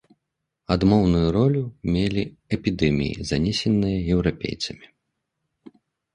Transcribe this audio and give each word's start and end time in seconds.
Адмоўную 0.75 1.27
ролю 1.35 1.61
мелі 1.97 2.23
эпідэміі, 2.57 3.13
занесеныя 3.33 3.97
еўрапейцамі. 4.17 4.85